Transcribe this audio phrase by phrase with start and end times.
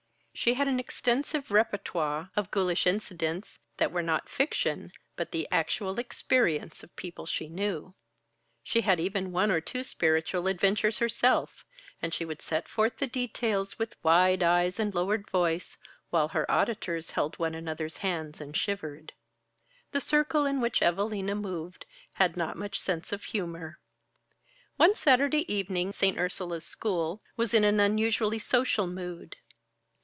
[0.33, 5.99] She had an extensive repertoire of ghoulish incidents, that were not fiction but the actual
[5.99, 7.93] experience of people she knew.
[8.63, 11.63] She had even had one or two spiritual adventures herself;
[12.01, 15.77] and she would set forth the details with wide eyes and lowered voice,
[16.09, 19.13] while her auditors held one another's hands and shivered.
[19.91, 23.79] The circle in which Evalina moved had not much sense of humor.
[24.77, 26.17] One Saturday evening St.
[26.17, 29.35] Ursula's School was in an unusually social mood.